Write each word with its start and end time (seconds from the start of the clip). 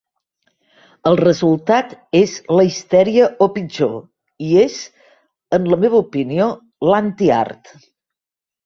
El 1.09 1.17
resultat 1.19 1.93
és 2.21 2.33
la 2.61 2.65
histèria 2.69 3.29
o 3.47 3.49
pitjor, 3.59 3.95
i 4.49 4.59
és, 4.65 4.81
en 5.61 5.71
la 5.75 5.81
meva 5.87 6.03
opinió, 6.09 6.51
l'antiart. 6.93 7.75